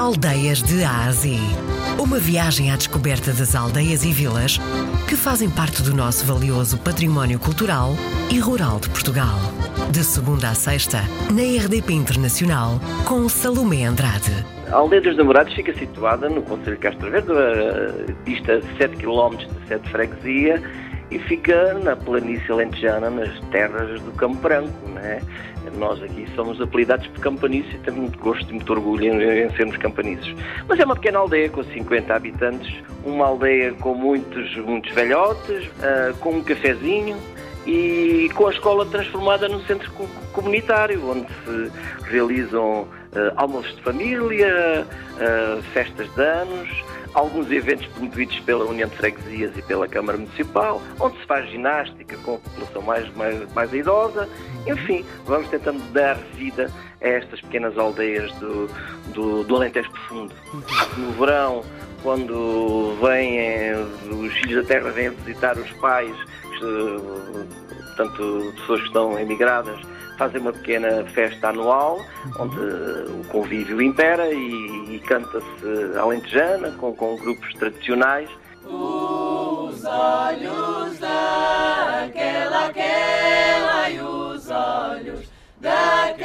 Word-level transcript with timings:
Aldeias 0.00 0.62
de 0.62 0.82
Ásia. 0.82 1.38
Uma 1.98 2.18
viagem 2.18 2.70
à 2.72 2.76
descoberta 2.76 3.34
das 3.34 3.54
aldeias 3.54 4.02
e 4.02 4.10
vilas 4.10 4.58
que 5.06 5.14
fazem 5.14 5.50
parte 5.50 5.82
do 5.82 5.94
nosso 5.94 6.24
valioso 6.24 6.78
património 6.78 7.38
cultural 7.38 7.90
e 8.32 8.38
rural 8.38 8.80
de 8.80 8.88
Portugal. 8.88 9.38
De 9.92 10.02
segunda 10.02 10.48
a 10.48 10.54
sexta, 10.54 11.02
na 11.30 11.42
RDP 11.42 11.92
Internacional, 11.92 12.80
com 13.04 13.28
Salomé 13.28 13.84
Andrade. 13.84 14.32
A 14.72 14.76
Aldeia 14.76 15.02
dos 15.02 15.18
Namorados 15.18 15.52
fica 15.52 15.74
situada 15.74 16.30
no 16.30 16.40
Conselho 16.40 16.76
de 16.76 16.82
Castro 16.82 17.10
Verde, 17.10 17.28
dista 18.24 18.62
7 18.78 18.96
km 18.96 19.36
de 19.36 19.68
sede 19.68 19.86
freguesia 19.90 20.62
e 21.10 21.18
fica 21.18 21.74
na 21.74 21.96
planície 21.96 22.50
alentejana, 22.50 23.10
nas 23.10 23.38
terras 23.50 24.00
do 24.02 24.12
Campo 24.12 24.36
Branco. 24.36 24.88
Né? 24.90 25.20
Nós 25.76 26.02
aqui 26.02 26.26
somos 26.34 26.60
apelidados 26.60 27.06
por 27.08 27.20
campaniços 27.20 27.74
e 27.74 27.78
temos 27.78 28.00
muito 28.00 28.18
gosto 28.18 28.48
e 28.48 28.54
muito 28.54 28.72
orgulho 28.72 29.04
em, 29.04 29.50
sermos 29.56 29.76
campaniços. 29.76 30.34
Mas 30.68 30.78
é 30.78 30.84
uma 30.84 30.94
pequena 30.94 31.18
aldeia 31.18 31.48
com 31.48 31.62
50 31.62 32.14
habitantes, 32.14 32.82
uma 33.04 33.26
aldeia 33.26 33.72
com 33.74 33.94
muitos, 33.94 34.56
muitos 34.58 34.92
velhotes, 34.92 35.66
uh, 35.66 36.16
com 36.20 36.36
um 36.36 36.42
cafezinho, 36.42 37.16
e 37.66 38.30
com 38.34 38.46
a 38.46 38.52
escola 38.52 38.86
transformada 38.86 39.48
num 39.48 39.60
centro 39.64 39.90
comunitário, 40.32 41.10
onde 41.10 41.26
se 41.44 41.70
realizam 42.10 42.82
uh, 42.82 42.88
almoços 43.36 43.74
de 43.76 43.82
família, 43.82 44.86
uh, 44.86 45.62
festas 45.74 46.12
de 46.14 46.22
anos, 46.22 46.68
alguns 47.14 47.50
eventos 47.50 47.86
promovidos 47.88 48.38
pela 48.40 48.64
União 48.64 48.88
de 48.88 48.96
Freguesias 48.96 49.56
e 49.56 49.62
pela 49.62 49.88
Câmara 49.88 50.18
Municipal, 50.18 50.82
onde 50.98 51.18
se 51.18 51.26
faz 51.26 51.48
ginástica 51.50 52.16
com 52.18 52.34
a 52.34 52.38
população 52.38 52.82
mais, 52.82 53.14
mais, 53.16 53.52
mais 53.52 53.72
idosa. 53.72 54.28
Enfim, 54.66 55.04
vamos 55.24 55.48
tentando 55.48 55.82
dar 55.92 56.14
vida 56.34 56.70
a 57.00 57.08
estas 57.08 57.40
pequenas 57.40 57.76
aldeias 57.78 58.32
do, 58.34 58.68
do, 59.12 59.44
do 59.44 59.56
Alentejo 59.56 59.90
Profundo. 59.90 60.34
No 60.96 61.12
verão, 61.12 61.64
quando 62.02 62.96
vêm 63.00 63.72
os 64.10 64.32
filhos 64.34 64.62
da 64.62 64.68
terra 64.68 64.90
vêm 64.90 65.10
visitar 65.10 65.56
os 65.58 65.70
pais, 65.72 66.14
portanto, 67.96 68.52
pessoas 68.56 68.80
que 68.80 68.86
estão 68.86 69.18
emigradas, 69.18 69.78
fazem 70.20 70.38
uma 70.38 70.52
pequena 70.52 71.02
festa 71.14 71.48
anual, 71.48 71.98
onde 72.38 72.58
o 72.58 73.24
convívio 73.28 73.80
impera 73.80 74.30
e, 74.30 74.96
e 74.96 75.02
canta-se 75.06 75.98
alentejana, 75.98 76.72
com, 76.72 76.94
com 76.94 77.16
grupos 77.16 77.54
tradicionais. 77.54 78.28
Os 78.66 79.82
olhos 79.82 80.98
daquela, 80.98 82.66
aquela 82.66 83.88
e 83.88 83.98
os 83.98 84.50
olhos 84.50 85.26
daquela 85.58 86.19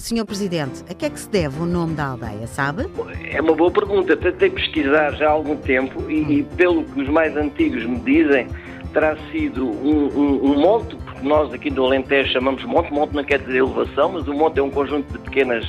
Senhor 0.00 0.24
Presidente, 0.24 0.84
a 0.88 0.94
que 0.94 1.06
é 1.06 1.10
que 1.10 1.18
se 1.18 1.28
deve 1.28 1.60
o 1.60 1.66
nome 1.66 1.94
da 1.94 2.06
aldeia, 2.08 2.46
sabe? 2.46 2.86
É 3.30 3.40
uma 3.40 3.54
boa 3.54 3.70
pergunta. 3.70 4.16
Tentei 4.16 4.50
pesquisar 4.50 5.12
já 5.12 5.28
há 5.28 5.30
algum 5.30 5.56
tempo 5.56 6.10
e, 6.10 6.38
e 6.38 6.42
pelo 6.56 6.84
que 6.84 7.02
os 7.02 7.08
mais 7.08 7.36
antigos 7.36 7.84
me 7.84 7.98
dizem, 8.00 8.46
terá 8.92 9.16
sido 9.30 9.66
um, 9.66 10.08
um, 10.08 10.52
um, 10.52 10.58
monte, 10.60 10.96
porque 10.96 11.26
nós 11.26 11.52
aqui 11.52 11.70
do 11.70 11.84
Alentejo 11.84 12.32
chamamos 12.32 12.64
monte, 12.64 12.92
monte 12.92 13.14
não 13.14 13.24
quer 13.24 13.38
dizer 13.40 13.58
elevação, 13.58 14.12
mas 14.12 14.26
o 14.26 14.34
monte 14.34 14.58
é 14.58 14.62
um 14.62 14.70
conjunto 14.70 15.12
de 15.12 15.18
pequenas, 15.18 15.64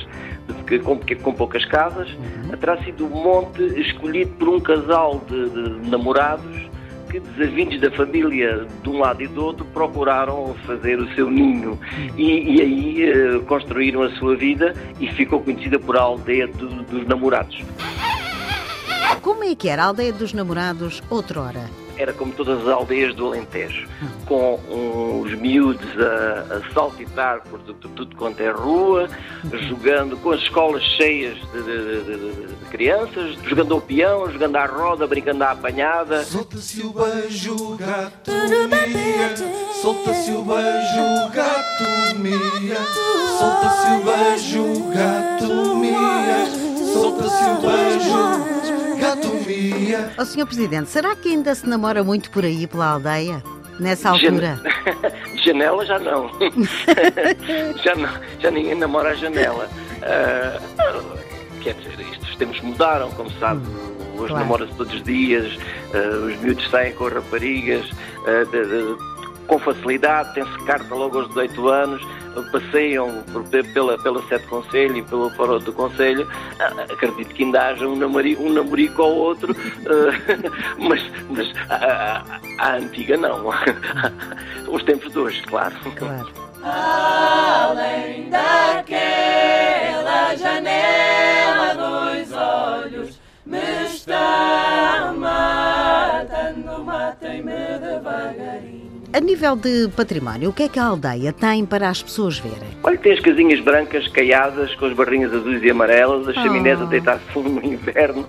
de, 0.66 0.78
com, 0.78 0.98
com, 0.98 1.32
poucas 1.32 1.64
casas, 1.66 2.08
uhum. 2.10 2.56
terá 2.56 2.82
sido 2.82 3.06
um 3.06 3.22
monte 3.22 3.62
escolhido 3.80 4.32
por 4.32 4.48
um 4.48 4.60
casal 4.60 5.20
de, 5.28 5.50
de 5.50 5.90
namorados 5.90 6.70
que 7.10 7.18
desavindos 7.18 7.80
da 7.80 7.90
família 7.90 8.66
de 8.82 8.88
um 8.88 8.98
lado 8.98 9.22
e 9.22 9.26
do 9.26 9.44
outro 9.44 9.64
procuraram 9.66 10.54
fazer 10.66 10.98
o 10.98 11.12
seu 11.14 11.28
ninho 11.28 11.78
e, 12.16 12.56
e 12.56 12.60
aí 12.60 13.36
uh, 13.36 13.40
construíram 13.42 14.02
a 14.02 14.10
sua 14.12 14.36
vida 14.36 14.74
e 15.00 15.08
ficou 15.08 15.40
conhecida 15.40 15.78
por 15.78 15.96
a 15.96 16.00
aldeia 16.00 16.46
do, 16.46 16.68
dos 16.84 17.06
namorados. 17.06 17.62
Como 19.20 19.44
é 19.44 19.54
que 19.54 19.68
era 19.68 19.82
a 19.82 19.86
aldeia 19.86 20.12
dos 20.12 20.32
namorados 20.32 21.02
outrora? 21.10 21.68
Era 22.00 22.12
como 22.14 22.32
todas 22.32 22.60
as 22.62 22.68
aldeias 22.68 23.14
do 23.14 23.26
Alentejo, 23.26 23.86
com 24.26 24.58
os 25.22 25.32
miúdos 25.34 25.86
a, 25.98 26.56
a 26.56 26.72
saltitar 26.72 27.42
por 27.42 27.60
tudo, 27.60 27.88
tudo, 27.90 28.16
quanto 28.16 28.40
é 28.40 28.50
rua, 28.50 29.08
jogando 29.68 30.16
com 30.16 30.30
as 30.30 30.40
escolas 30.40 30.82
cheias 30.82 31.36
de, 31.52 31.62
de, 31.62 32.02
de, 32.02 32.46
de 32.46 32.64
crianças, 32.70 33.36
jogando 33.44 33.74
ao 33.74 33.80
peão, 33.80 34.30
jogando 34.32 34.56
à 34.56 34.66
roda, 34.66 35.06
brincando 35.06 35.44
à 35.44 35.50
apanhada. 35.50 36.24
Solta-se 36.24 36.82
o 36.82 36.90
beijo, 36.90 37.76
gato 37.76 38.30
mia, 38.30 39.36
solta-se 39.82 40.30
o 40.30 40.42
beijo, 40.42 41.32
gato 41.34 42.18
mia, 42.18 42.76
solta-se 43.38 43.90
o 43.90 44.04
beijo, 44.04 44.90
gato 44.94 45.76
mia, 45.76 46.46
solta-se 46.92 47.44
o 47.44 47.60
beijo 47.60 47.89
gatomia. 49.90 50.12
Ó 50.16 50.22
oh, 50.22 50.24
Sr. 50.24 50.46
Presidente, 50.46 50.90
será 50.90 51.14
que 51.16 51.28
ainda 51.28 51.54
se 51.54 51.68
namora 51.68 52.02
muito 52.04 52.30
por 52.30 52.44
aí 52.44 52.66
pela 52.66 52.86
aldeia? 52.92 53.42
Nessa 53.78 54.10
altura? 54.10 54.60
De 55.34 55.42
janela 55.42 55.86
já 55.86 55.98
não. 55.98 56.30
já 57.82 57.94
não. 57.94 58.10
Já 58.38 58.50
ninguém 58.50 58.74
namora 58.74 59.10
a 59.10 59.14
janela. 59.14 59.68
Uh, 59.96 61.60
quer 61.62 61.74
dizer, 61.74 61.98
isto, 62.00 62.22
os 62.24 62.36
tempos 62.36 62.60
mudaram, 62.60 63.10
como 63.12 63.30
sabe. 63.38 63.66
Hum, 63.66 64.18
hoje 64.18 64.28
claro. 64.28 64.34
namora-se 64.34 64.74
todos 64.74 64.92
os 64.92 65.02
dias, 65.02 65.56
uh, 65.94 66.26
os 66.26 66.38
miúdos 66.40 66.68
saem 66.68 66.92
com 66.92 67.08
raparigas 67.08 67.86
uh, 67.86 68.44
de, 68.50 68.66
de, 68.66 68.96
com 69.50 69.58
facilidade, 69.58 70.32
tem-se 70.32 70.64
carta 70.64 70.94
logo 70.94 71.18
aos 71.18 71.28
18 71.30 71.68
anos 71.68 72.00
passeiam 72.52 73.24
pela, 73.74 73.98
pela 73.98 74.22
sede 74.28 74.46
conselho 74.46 74.98
e 74.98 75.02
pelo 75.02 75.28
foro 75.30 75.58
do 75.58 75.72
conselho, 75.72 76.28
ah, 76.60 76.84
acredito 76.88 77.34
que 77.34 77.42
ainda 77.42 77.66
haja 77.66 77.88
um, 77.88 77.96
namorico, 77.96 78.44
um 78.44 78.52
namorico 78.52 79.02
ou 79.02 79.16
outro, 79.16 79.56
ah, 79.86 80.12
mas, 80.78 81.02
mas 81.28 81.52
a, 81.68 81.74
a, 81.74 82.22
a, 82.58 82.76
antiga 82.76 83.16
não. 83.16 83.50
Os 84.70 84.84
tempos 84.84 85.10
de 85.12 85.18
hoje, 85.18 85.42
claro. 85.42 85.74
Claro. 85.96 86.28
Além 86.62 88.30
daquela 88.30 88.76
janela 90.36 90.79
A 99.12 99.18
nível 99.18 99.56
de 99.56 99.88
património, 99.96 100.50
o 100.50 100.52
que 100.52 100.62
é 100.62 100.68
que 100.68 100.78
a 100.78 100.84
aldeia 100.84 101.32
tem 101.32 101.66
para 101.66 101.88
as 101.88 102.00
pessoas 102.00 102.38
verem? 102.38 102.68
Olha, 102.84 102.96
tem 102.96 103.12
as 103.12 103.18
casinhas 103.18 103.58
brancas 103.58 104.06
caiadas 104.06 104.72
com 104.76 104.86
as 104.86 104.92
barrinhas 104.92 105.34
azuis 105.34 105.60
e 105.64 105.70
amarelas, 105.70 106.28
as 106.28 106.34
chaminés 106.36 106.80
a 106.80 106.84
oh. 106.84 106.86
deitar 106.86 107.18
fundo 107.34 107.50
no 107.50 107.64
inverno, 107.64 108.24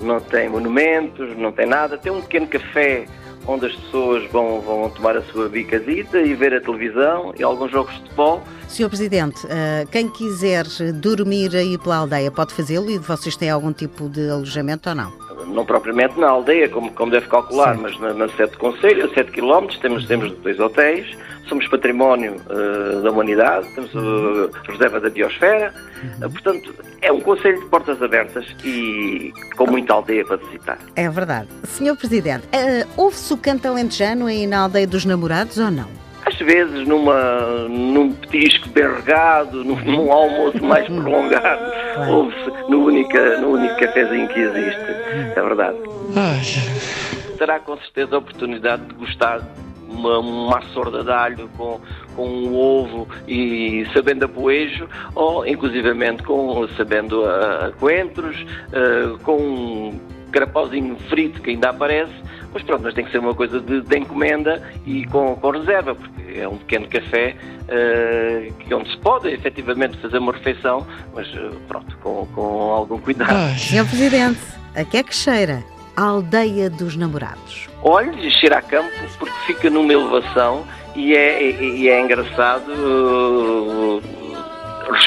não 0.00 0.20
tem 0.20 0.48
monumentos, 0.48 1.36
não 1.36 1.50
tem 1.50 1.66
nada, 1.66 1.98
tem 1.98 2.12
um 2.12 2.20
pequeno 2.20 2.46
café 2.46 3.06
onde 3.48 3.66
as 3.66 3.74
pessoas 3.74 4.30
vão, 4.30 4.60
vão 4.60 4.88
tomar 4.90 5.16
a 5.16 5.22
sua 5.22 5.48
bicazita 5.48 6.20
e 6.20 6.34
ver 6.34 6.54
a 6.54 6.60
televisão 6.60 7.34
e 7.36 7.42
alguns 7.42 7.72
jogos 7.72 7.92
de 7.94 8.02
futebol. 8.02 8.44
Senhor 8.68 8.88
Presidente, 8.88 9.44
eh, 9.50 9.84
quem 9.90 10.08
quiser 10.08 10.64
dormir 10.94 11.56
aí 11.56 11.76
pela 11.76 11.96
aldeia 11.96 12.30
pode 12.30 12.54
fazê-lo 12.54 12.88
e 12.88 12.98
vocês 12.98 13.36
têm 13.36 13.50
algum 13.50 13.72
tipo 13.72 14.08
de 14.08 14.30
alojamento 14.30 14.88
ou 14.88 14.94
não? 14.94 15.31
Não 15.46 15.64
propriamente 15.64 16.18
na 16.18 16.28
aldeia, 16.28 16.68
como, 16.68 16.90
como 16.92 17.10
deve 17.10 17.26
calcular, 17.26 17.76
Sim. 17.76 17.82
mas 17.82 17.98
na, 18.00 18.12
na 18.14 18.28
sede 18.28 18.56
conselho, 18.56 19.06
a 19.06 19.08
7 19.14 19.30
km, 19.30 19.66
temos, 19.80 20.06
temos 20.06 20.32
dois 20.38 20.58
hotéis, 20.58 21.16
somos 21.48 21.66
património 21.68 22.36
uh, 22.46 23.02
da 23.02 23.10
humanidade, 23.10 23.66
temos 23.74 23.92
uh, 23.94 24.50
reserva 24.68 25.00
da 25.00 25.10
biosfera, 25.10 25.72
uh, 26.22 26.30
portanto, 26.30 26.74
é 27.00 27.12
um 27.12 27.20
conselho 27.20 27.60
de 27.60 27.66
portas 27.66 28.00
abertas 28.02 28.46
e 28.64 29.32
com 29.56 29.66
muita 29.70 29.92
aldeia 29.92 30.24
para 30.24 30.36
visitar. 30.36 30.78
É 30.96 31.08
verdade. 31.08 31.48
Senhor 31.64 31.96
Presidente, 31.96 32.46
uh, 32.46 32.88
houve-se 32.96 33.32
o 33.32 33.36
canto 33.36 33.66
alentejano 33.66 34.26
aí 34.26 34.46
na 34.46 34.60
aldeia 34.60 34.86
dos 34.86 35.04
namorados 35.04 35.58
ou 35.58 35.70
não? 35.70 36.01
Às 36.32 36.38
vezes 36.38 36.86
numa, 36.86 37.68
num 37.68 38.12
petisco 38.12 38.68
bem 38.70 38.90
regado, 38.90 39.64
num, 39.64 39.76
num 39.76 40.12
almoço 40.12 40.62
mais 40.64 40.86
prolongado, 40.86 41.62
ouve-se 42.10 42.70
no, 42.70 42.84
única, 42.84 43.38
no 43.38 43.50
único 43.50 43.78
cafezinho 43.78 44.28
que 44.28 44.40
existe. 44.40 44.84
É 45.36 45.42
verdade. 45.42 45.76
Terá 47.38 47.58
com 47.60 47.76
certeza 47.78 48.16
a 48.16 48.18
oportunidade 48.18 48.86
de 48.86 48.94
gostar 48.94 49.40
uma, 49.88 50.18
uma 50.18 50.62
sorda 50.72 51.04
de 51.04 51.10
alho 51.10 51.48
com, 51.56 51.80
com 52.16 52.28
um 52.28 52.56
ovo 52.56 53.08
e 53.28 53.86
sabendo 53.92 54.24
a 54.24 54.28
poejo, 54.28 54.88
ou 55.14 55.46
inclusivamente 55.46 56.22
com, 56.22 56.66
sabendo 56.76 57.24
a, 57.24 57.66
a 57.66 57.72
coentros, 57.72 58.36
uh, 58.40 59.18
com 59.22 59.36
um 59.36 60.00
carapauzinho 60.32 60.96
frito 61.10 61.42
que 61.42 61.50
ainda 61.50 61.68
aparece, 61.70 62.14
mas 62.52 62.62
pronto, 62.62 62.82
mas 62.82 62.94
tem 62.94 63.04
que 63.04 63.10
ser 63.10 63.18
uma 63.18 63.34
coisa 63.34 63.60
de, 63.60 63.80
de 63.80 63.98
encomenda 63.98 64.62
e 64.86 65.04
com, 65.06 65.36
com, 65.36 65.50
reserva, 65.50 65.94
porque 65.94 66.21
é 66.38 66.48
um 66.48 66.56
pequeno 66.56 66.88
café 66.88 67.36
uh, 67.62 68.54
que 68.54 68.74
onde 68.74 68.90
se 68.90 68.98
pode 68.98 69.28
efetivamente 69.28 69.96
fazer 69.98 70.18
uma 70.18 70.32
refeição, 70.32 70.86
mas 71.14 71.26
uh, 71.34 71.54
pronto, 71.68 71.96
com, 71.98 72.26
com 72.34 72.42
algum 72.72 72.98
cuidado. 72.98 73.58
Senhor 73.58 73.86
Presidente, 73.86 74.40
a 74.74 74.84
que 74.84 74.96
é 74.98 75.02
que 75.02 75.14
cheira? 75.14 75.62
A 75.96 76.04
aldeia 76.04 76.70
dos 76.70 76.96
namorados. 76.96 77.68
Olhe, 77.82 78.30
cheira 78.30 78.58
a 78.58 78.62
campo 78.62 78.90
porque 79.18 79.34
fica 79.46 79.68
numa 79.68 79.92
elevação 79.92 80.64
e 80.94 81.14
é, 81.14 81.42
e 81.42 81.88
é 81.88 82.00
engraçado 82.00 82.70
uh, 82.70 83.81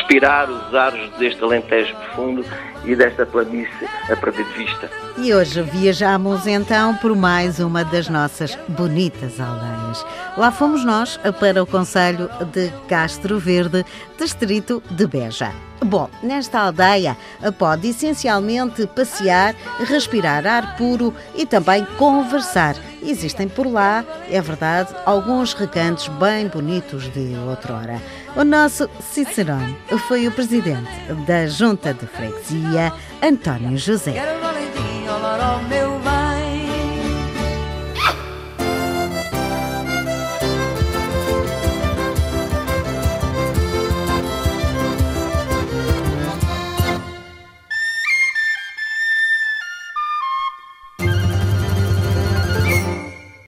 respirar 0.06 0.50
os 0.50 0.74
ares 0.74 1.10
deste 1.18 1.44
Alentejo 1.44 1.96
profundo 1.96 2.46
e 2.86 2.96
desta 2.96 3.25
planície 3.25 3.88
a 4.10 4.16
perder 4.16 4.46
de 4.46 4.54
vista. 4.54 4.90
E 5.18 5.34
hoje 5.34 5.62
viajamos 5.63 6.46
então 6.46 6.96
por 6.98 7.16
mais 7.16 7.60
uma 7.60 7.84
das 7.84 8.07
nossas 8.07 8.56
bonitas 8.68 9.40
aldeias. 9.40 10.06
Lá 10.38 10.52
fomos 10.52 10.86
nós 10.86 11.18
para 11.40 11.63
o 11.63 11.66
Conselho 11.66 12.30
de 12.54 12.72
Castro 12.88 13.40
Verde, 13.40 13.84
distrito 14.19 14.84
de 14.92 15.07
Beja. 15.07 15.52
Bom, 15.84 16.10
nesta 16.24 16.60
aldeia 16.60 17.18
pode 17.57 17.90
essencialmente 17.90 18.88
passear, 18.88 19.56
respirar 19.86 20.46
ar 20.46 20.75
puro 20.78 21.13
e 21.36 21.46
também 21.46 21.86
conversar. 21.98 22.75
Existem 23.04 23.48
por 23.48 23.68
lá, 23.68 24.04
é 24.30 24.42
verdade, 24.42 24.96
alguns 25.06 25.54
recantos 25.54 26.07
bem 26.07 26.48
bonitos 26.48 27.10
de 27.10 27.36
outrora. 27.48 28.02
O 28.36 28.44
nosso 28.44 28.90
Cicerone 29.00 29.78
foi 30.10 30.28
o 30.28 30.32
presidente 30.32 30.92
da 31.26 31.48
Junta 31.48 31.94
de 31.94 32.06
Freguesia, 32.06 32.92
António 33.24 33.78
José. 33.78 34.44